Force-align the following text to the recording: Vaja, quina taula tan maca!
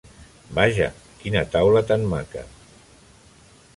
Vaja, 0.59 0.87
quina 1.19 1.45
taula 1.57 1.85
tan 1.91 2.07
maca! 2.15 2.43